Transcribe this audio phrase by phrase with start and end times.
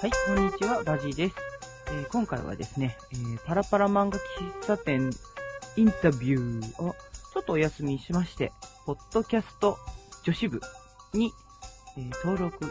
[0.00, 1.34] はい、こんにちは、バジーです。
[1.88, 5.10] えー今回はですね、えーパラパラ漫画喫茶店
[5.76, 6.94] インタビューを
[7.32, 8.52] ちょっとお休みしまして、
[8.86, 9.76] ポッドキャスト
[10.24, 10.60] 女子部
[11.14, 11.32] に、
[11.96, 12.64] えー登録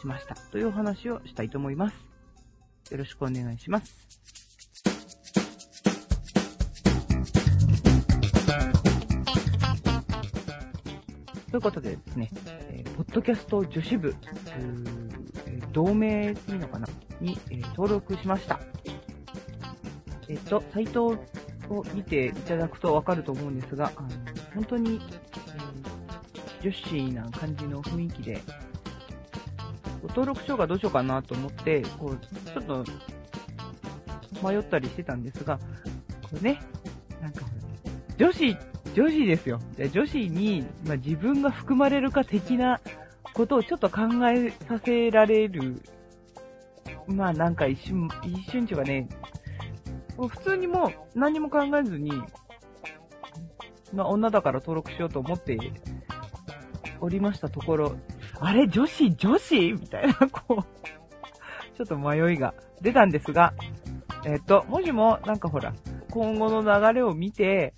[0.00, 1.94] しましたというお話をしたいと思います。
[2.90, 3.92] よろしくお願いします。
[11.50, 12.30] ということでですね、
[12.70, 14.14] えーポッドキャスト女子部、
[15.72, 16.86] 同盟っていうのかな？
[17.20, 18.60] に、えー登録しました。
[20.28, 21.16] えっと、サイトを
[21.94, 24.08] 見ていただくとわかると思うんですが、あの
[24.54, 25.02] 本当に、えー
[26.62, 28.40] 女子な感じの雰囲気で、
[30.02, 32.18] 登録しようかどうしようかなと思って、こう、
[32.48, 32.84] ちょっと
[34.46, 36.62] 迷ったりしてたんですが、これね、
[37.20, 37.44] なんか、
[38.16, 38.56] 女子、
[38.94, 39.58] 女子ですよ。
[39.92, 42.80] 女子に、まあ、自分が含まれるか的な
[43.34, 45.82] ことをちょっと考えさせられる、
[47.06, 49.08] まあなんか一瞬、一瞬っていうかね、
[50.16, 52.12] 普通にもう何も考えずに、
[53.92, 55.58] まあ女だから登録しようと思って
[57.00, 57.96] おりましたところ、
[58.40, 59.72] あれ女子女子？
[59.72, 60.62] みたいな、こう、
[61.76, 63.54] ちょっと迷いが出たんですが、
[64.24, 65.74] えっと、もしもなんかほら、
[66.10, 67.74] 今後の流れを見て、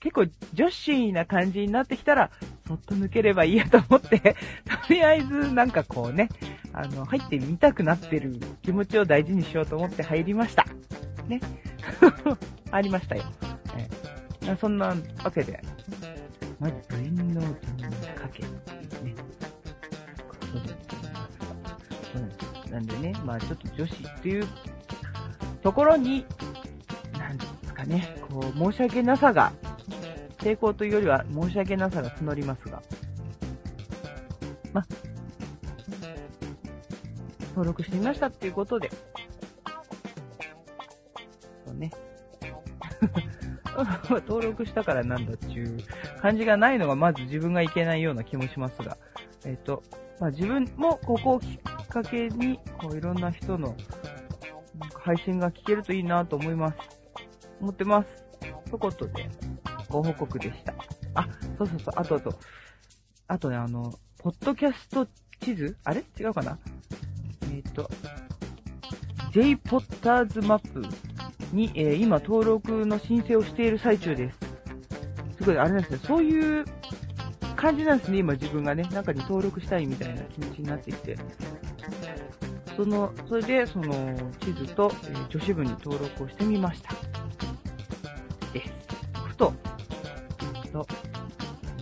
[0.00, 2.30] 結構女子な感じになってきたら、
[2.68, 4.20] そっと抜ければいいやと思って、
[4.86, 6.28] とりあえずなんかこうね、
[6.74, 10.66] あの、入ってみたくなってる気持ちを大事にしようと思って入りました。
[11.26, 11.40] ね。
[12.70, 13.22] ありましたよ。
[14.46, 14.88] えそんな
[15.24, 15.62] わけで、
[16.60, 17.54] まず部員のに
[18.14, 18.48] かけ、ね。
[20.54, 20.74] うで
[22.14, 24.46] なんですなんでね、まあちょっと女子っていう
[25.62, 26.26] ところに、
[27.18, 29.52] なんですかね、こう、申し訳なさが
[30.38, 32.82] 抵抗というよりは申し訳なさが募りますが、
[34.72, 34.84] ま、
[37.50, 38.90] 登録してみましたっていうことで、
[41.66, 41.90] そうね。
[44.26, 45.78] 登録したからなんだっていう
[46.20, 48.96] 感じがないのがまず自分がいけないような気もしますが、
[49.44, 49.82] えっ、と、
[50.20, 53.76] まあ、自分もここをきっかけに、こういろんな人の
[54.94, 56.78] 配信が聞けるといいなと思います。
[57.60, 58.24] 思ってます。
[58.40, 59.28] ということで、
[59.88, 60.74] ご報告でした。
[61.14, 62.38] あ、そうそうそう、あとあと、
[63.28, 65.06] あとね、あの、ポッドキャスト
[65.40, 65.76] 地図？
[65.84, 66.04] あれ？
[66.18, 66.58] 違うかな？
[67.52, 67.90] えっ、と、
[69.32, 70.82] J ポッターズマップ
[71.52, 74.38] に、えー今登録の申請をしている最中です。
[75.38, 76.64] すごい、あれなんですね、そういう
[77.56, 81.16] 感じなんですね、今自分がね、中に登録したいみたいな気持ちになってきて。
[82.76, 86.92] その、それで、その、地図と、えー女子部に登録をしてみました。
[88.52, 88.72] です。
[89.26, 89.52] ふ、と、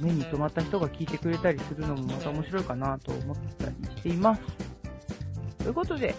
[0.00, 4.42] 目に留まった人が聞いてくれたりするのもまた面白いかなと思ったりしています。
[5.58, 6.14] ということで、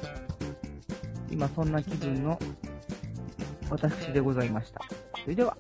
[1.32, 2.40] 今そんな気分の
[3.70, 4.82] 私でございました。
[5.24, 5.56] それでは。